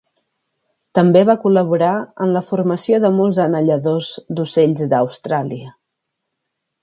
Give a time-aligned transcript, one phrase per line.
[0.99, 1.91] També va col·laborar
[2.25, 5.75] en la formació de molts anelladors d'ocells d'Austràlia.